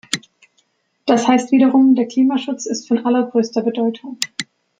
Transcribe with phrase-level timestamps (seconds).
[1.05, 4.17] Das heißt wiederum, der Klimaschutz ist von allergrößter Bedeutung.